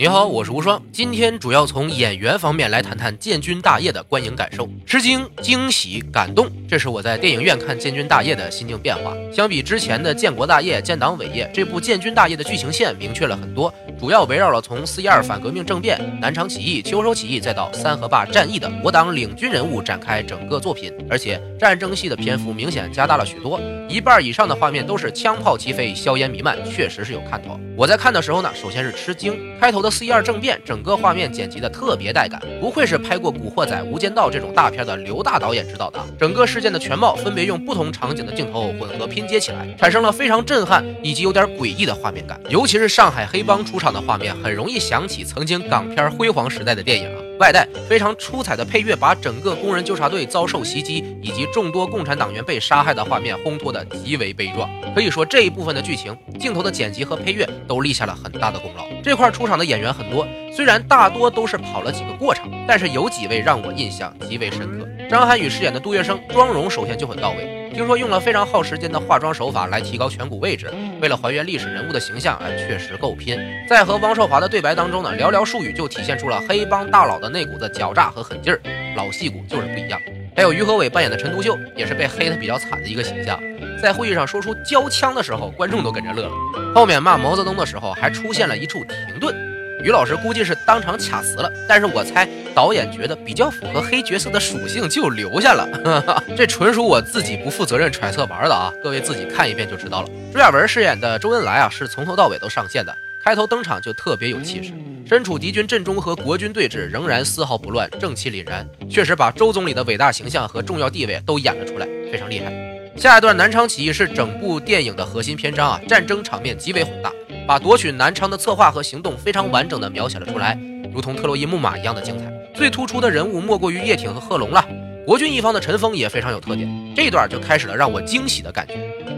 [0.00, 0.80] 你好，我是无双。
[0.92, 4.68] 今天主要从演员方面来谈谈《建军大业》的观影感受。
[4.86, 9.12] 吃惊、惊喜、感动，这是我在电影院看《建军大业》的心境变化。
[9.32, 20.92] 相比之前的《建国大业》《建党伟业》，这部《建军大业》的剧情线明确了很多，主要围绕了从四一二反革命政变、南昌起义、秋收起义，再到三河坝战役的我党领军人物展开整个作品。
[21.10, 27.58] 而且战争戏的篇幅明显加大了许多，一半以上的画面都是枪炮齐飞、硝烟弥漫，确实是有看头。
[27.76, 29.87] 我在看的时候呢，首先是吃惊，开头的。
[29.90, 35.98] 四一二政变，整个画面剪辑的特别带感，不愧是拍过《古惑仔》《无间道》这种大片的刘大导演指导的。
[36.18, 42.40] 整个事件的全貌分别用不同场景的镜头混合拼接起来，产生了非常震撼以及有点诡异的画面感。
[42.48, 47.27] 尤其是上海黑帮出场的画面，很容易想起曾经港片辉煌时代的电影啊。
[47.38, 54.68] 外带非常出彩的配乐，把整个工人纠察队遭受袭击以及众多共产党员被杀害的画面烘托的极为悲壮。
[54.94, 58.84] 可以说这一部分的剧情、镜头的剪辑和配乐都立下了很大的功劳。
[59.02, 64.88] 这块出场的演员很多，虽然大多都是跑了几个过场，但是有几位让我印象极为深刻。
[65.08, 67.57] 张涵予饰演的杜月笙，妆容首先就很到位。
[67.74, 73.38] 听说用了非常耗时间的化妆手法来提高颧骨位置，为了还原历史人物的形象，哎，确实够拼。
[73.68, 78.60] 在和汪少华的对白当中呢，寥寥数语就体现出了黑帮大佬的那股子狡诈和狠劲儿，
[78.96, 80.00] 老戏骨就是不一样。
[80.34, 83.40] 还有于和伟扮演的陈独秀，也是被黑的比较惨的一个形象，
[83.80, 86.32] 在会议上说出交枪的时候，观众都跟着乐了。
[86.74, 89.47] 后面骂毛泽东的时候，还出现了一处停顿。
[89.82, 100.08] 于老师估计是当场卡词了，但是我猜导演觉得比较符合黑角色的属性就留下了， 这纯属我自己不负责任揣测玩的啊，各位自己看一遍就知道了。
[100.32, 104.72] 朱亚文饰演的周恩来啊，是从头到尾都上线的，开头登场就特别有气势，
[105.06, 112.52] 身处敌军阵中和国军对峙，仍然丝毫不乱，正气凛然，确实把周总理的伟大形象和重要地位都演了出来，非常厉害。
[112.96, 117.12] 下一段南昌起义是整部电影的核心篇章啊，战争场面极为宏大。
[117.48, 120.58] 把夺取南昌的策划和行动非常完整的描写了出来，
[120.92, 122.30] 如同特洛伊木马一样的精彩。
[122.54, 124.62] 最突出的人物莫过于叶挺和贺龙了。
[125.06, 128.74] 国军一方的陈锋也非常有特点，这段就开始了让我惊喜的感觉。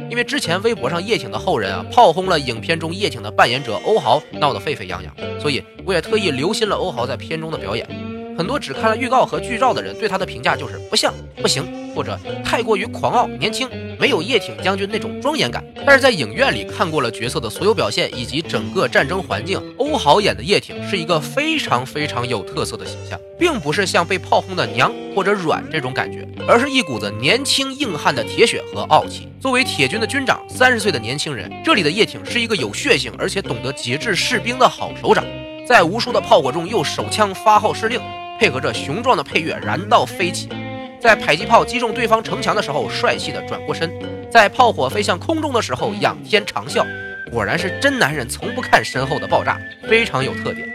[0.09, 7.85] 因为之前微博上叶挺的后人啊炮轰了影片中叶挺的扮演者欧豪，闹得沸沸扬扬，所以我也特意留心了欧豪在片中的表演。
[8.41, 11.13] 很多只看了预告和剧照的人对他的评价就是不像、
[11.43, 11.63] 不行，
[11.95, 13.69] 或者太过于狂傲、年轻，
[13.99, 15.63] 没有叶挺将军那种庄严感。
[15.85, 29.29] 但是在影院里看过了角色的所有表现以及整个战争环境，欧豪演的叶挺是一个非常非常有特色的形象，并不是像被炮轰的娘或者软这种感觉，而是一股子年轻硬汉的铁血和傲气。
[29.39, 35.23] 作为铁军的军长，三十岁的年轻人，这里的叶挺是一个有血性而且懂得节制士兵的好首长，
[35.69, 38.01] 在无数的炮火中又手枪发号施令。
[38.41, 40.49] 配合着雄壮的配乐，燃道飞起，
[40.99, 43.87] 在迫击炮击中对方城墙的时候，帅气的转过身；
[44.31, 46.83] 在炮火飞向空中的时候，仰天长啸。
[47.31, 50.67] 果然是真男人，从不看身后的爆炸，非常有特点。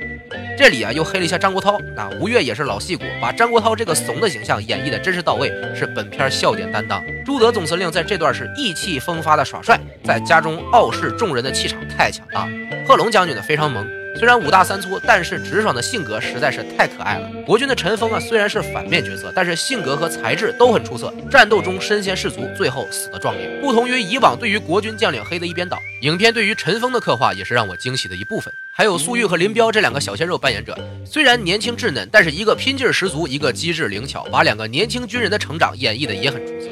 [0.55, 1.81] 这里啊，又黑了一下张国焘。
[1.95, 7.03] 那吴越也是老戏骨，把张国焘这个怂的形象演绎的真是到位，是本片笑点担当。
[7.25, 12.51] 朱德总司令在这段是意气风发的耍帅，在家中傲视众人的气场太强大了。
[12.87, 13.83] 贺龙将军呢，非常萌。
[14.17, 17.29] 虽然五大三粗，但是直爽的性格实在是太可爱了。
[17.45, 23.59] 国军的陈峰啊，虽然是反面角色，但是性格和才智都很出色，战斗中身先士卒，最后死的壮烈。
[23.61, 28.53] 不同于以往对于国军将领黑的一边倒，影片对于陈峰的刻画也是让我惊喜的一部分。
[28.71, 36.69] 还有粟裕和林彪这两个小鲜肉扮演者，虽然年轻稚嫩，但是一个拼劲十足，一个机智灵巧，把两个年轻军人的成长演绎的也很出色。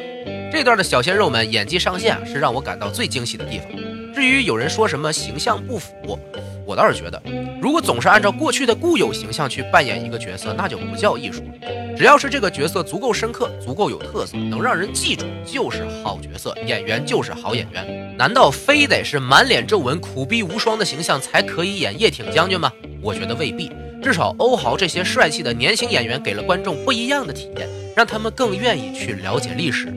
[0.51, 3.67] 这段的小鲜肉们演技上线，是让我感到最惊喜的地方。
[4.13, 6.19] 至于有人说什么形象不符，
[6.65, 7.21] 我倒是觉得，
[7.61, 11.43] 如果总是按照过去的固有形象去扮演一个角色，那就不叫艺术。
[11.97, 18.15] 只要是这个角色足够深刻、足够有特色，能让人记住，就是好角色，演员就是好演员。
[18.17, 22.71] 难道非得是满脸皱纹、苦逼无双的形象才可以演叶挺将军吗？
[23.01, 23.71] 我觉得未必。
[24.01, 29.93] 至少欧豪这些帅气的年轻演员给了观众不一样的体验，让他们更愿意去了解历史。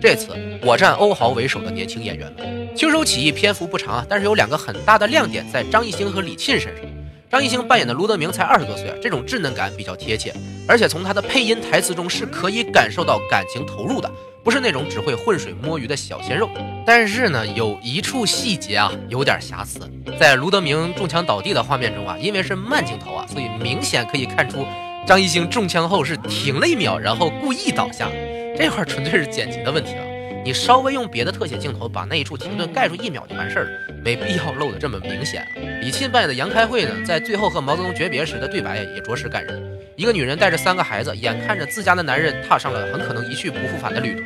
[0.00, 0.28] 这次
[0.62, 2.59] 我站欧豪为首的年轻演员们。
[2.76, 6.86] 秋收起义篇幅不长啊，但是有两个很大的亮点在张艺兴和李沁身上。
[7.30, 10.34] 张艺兴扮演的卢德铭才二十多岁啊，这种稚嫩感比较贴切，
[10.66, 14.10] 而且从他的配音台词中是可以感受到感情投入的，
[14.42, 16.48] 不是那种只会浑水摸鱼的小鲜肉。
[16.84, 19.80] 但是呢，有一处细节啊有点瑕疵，
[20.18, 24.66] 在卢德铭中枪倒地的画面中啊，因为是慢镜头啊，所以明显可以看出
[25.06, 28.08] 张艺兴中枪后是停了一秒，然后故意倒下，
[28.56, 30.09] 这块纯粹是剪辑的问题了。
[30.42, 33.70] 你稍微用别的特写镜头把那一处停顿盖住一秒就完事儿了，
[34.02, 35.46] 没必要露得这么明显。
[35.82, 39.62] 李沁扮演的杨开慧呢，在最后和毛泽东诀别时的对白也着实感人。
[39.96, 44.22] 一个女人带着三个孩子，眼看着自家的男人踏上了很可能一去不复返的旅途，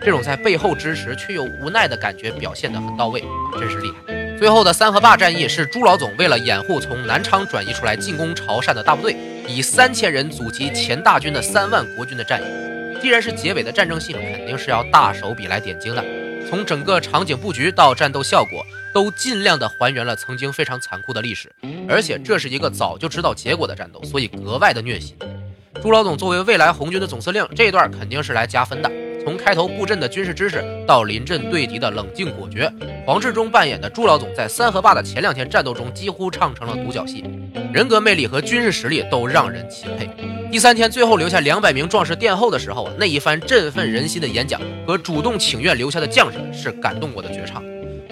[0.00, 3.24] 这种在背后支持却又无奈的感觉表现得很到位，
[3.58, 4.36] 真是厉害。
[4.38, 9.16] 最后的三河坝战役是朱老总为了掩护从南昌转移出来进攻潮汕的大部队，
[9.48, 12.44] 以三千人阻击前大军的三万国军的战役。
[13.00, 16.04] 既然是结尾的战争戏，肯定是要大手笔来点睛的。
[16.48, 18.64] 从整个场景布局到战斗效果，
[18.94, 21.50] 都尽量的还原了曾经非常残酷的历史。
[21.88, 25.16] 而且这是一个早就知道结果的战斗，所以格外的虐心。
[25.82, 28.90] 朱老总作为未来红军的总司令，这一段肯定是来加分的。
[29.24, 32.72] 从开头布阵的军事知识到临阵对敌的冷静果决，
[33.04, 37.24] 黄志忠扮演的朱老总在三河坝的前两天战斗中几乎唱成了独角戏，
[37.72, 40.08] 人格魅力和军事实力都让人钦佩。
[40.50, 47.62] 第三天最后留下两百名壮士殿后的时候，那一番振奋人心的演讲和主动请愿留下的将士们是感动我的绝唱。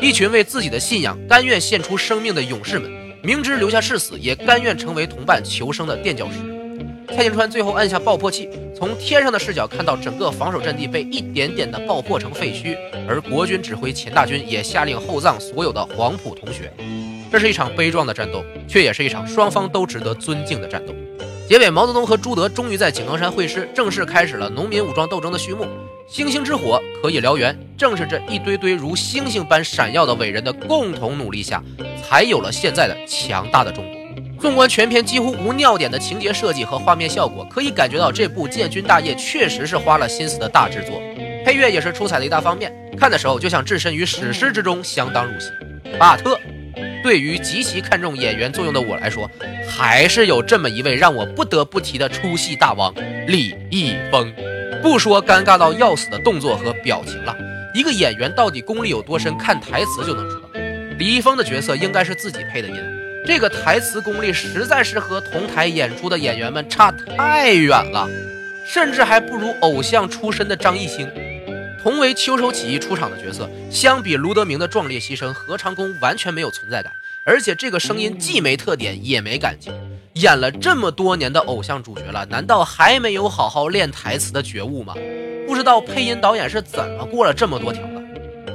[0.00, 2.90] 一群为自己的信仰甘愿献出生命的勇士们，
[3.22, 7.14] 明知留下是死，也甘愿成为同伴求生的垫脚石。
[7.14, 12.76] 蔡金川最后按下爆破器，从天上的视角看到整个防守阵地被一点点的爆破成废墟，
[13.08, 16.72] 而国军指挥钱大军也下令厚葬所有的黄埔同学。
[17.30, 20.94] 这是一场悲壮的战斗，却也是一场双方都值得尊敬的战斗。
[21.48, 25.66] 结尾，毛泽东和朱德终于在井冈山会师，正式开始了农民武装斗争的序幕。
[26.08, 31.62] 星星之火可以燎原，正是这一堆堆如星星般闪耀的伟人的共同努力下，
[32.02, 33.94] 才有了现在的强大的中国。
[34.40, 41.00] 纵观全片几乎无尿点的情节设计和画面效果，可以感觉到这部《建军大业》确实是花了心思的大制作。
[41.44, 45.48] 配乐也是出彩的一大方面，看的时候就像置身于史诗之中，相当入戏。
[45.98, 46.38] 巴特，
[47.04, 49.30] 对于极其看重演员作用的我来说，
[49.68, 52.94] 还是有这么一位让我不得不提的出戏大王——
[53.28, 54.32] 李易峰。
[54.82, 57.36] 不说尴尬到要死的动作和表情了，
[57.74, 60.48] 一个演员到底功力有多深，看台词就能知道。
[60.98, 62.74] 李易峰的角色应该是自己配的音。
[63.26, 68.08] 这个台词功力实在是和同台演出的演员们差太远了，
[68.66, 71.06] 甚至还不如偶像出身的张艺兴。
[71.84, 76.90] 同为秋收起义出场的角色，相比卢德铭的壮烈牺牲，何长工完全没有存在感，
[77.26, 79.70] 而且这个声音既没特点也没感情。
[80.14, 84.94] 演了这么多年的偶像主角了，难道还没有好好练台词的觉悟吗？
[85.46, 88.02] 不知道配音导演是怎么过了这么多条的。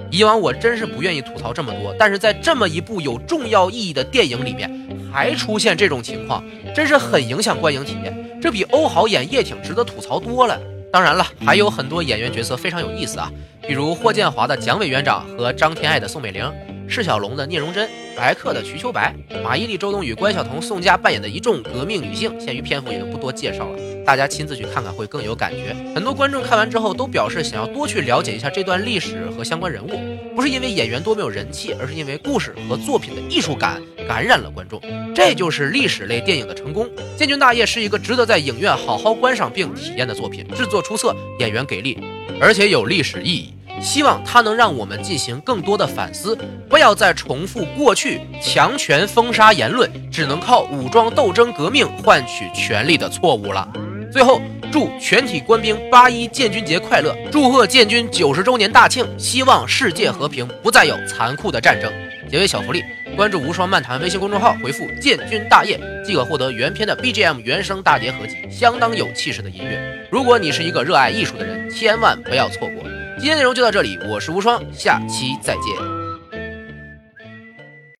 [0.09, 6.43] 以往我真是不愿意吐槽这么多，但是在这么一部有重要意义的电影里面，还出现这种情况，
[6.73, 8.39] 真是很影响观影体验。
[8.41, 10.59] 这比欧豪演叶挺值得吐槽多了。
[10.91, 13.31] 当然了，还有很多演员角色非常有意思啊，
[13.67, 16.51] 比如霍建华的蒋委员长和张天爱的宋美龄。
[16.89, 17.87] 释小龙的聂荣臻，
[18.17, 25.75] 白客的瞿秋白，马伊琍、周冬雨、关晓彤、宋佳扮演的一众革命女性，限于篇幅也就不多介绍了，大家亲自去看看会更有感觉。
[25.93, 29.99] 很多观众看完之后都表示想要多去了解一下这段历史和相关人物，
[30.35, 34.81] 不是因为演员多没有人气，而是因为故事和作品的艺术感感染了观众。
[35.13, 36.85] 这就是历史类电影的成功。
[37.15, 41.97] 《建军大业》是一个值得在影院好好观赏并体验的作品，制作出色，演员给力，
[42.41, 43.53] 而且有历史意义。
[43.81, 46.37] 希望它能让我们进行更多的反思，
[46.69, 53.67] 不要再重复过去强权封杀言论，只能靠武装斗争革命换取权力的错误了。
[54.11, 54.41] 最后，
[54.71, 57.15] 祝全体官兵八一建军节快乐！
[57.31, 59.05] 祝贺建军九十周年大庆！
[59.19, 61.91] 希望世界和平，不再有残酷的战争。
[62.27, 62.83] 结尾小福利：
[63.15, 69.79] 关注无双漫谈微信公众号，回复“建军大业”即可获得原片的 BGM 原声大碟合集，相当有气势的音乐。
[70.11, 72.88] 如果你是一个热爱艺术的人，千万不要错过。
[73.19, 75.98] 今天内容就到这里，我是无双，下期再见。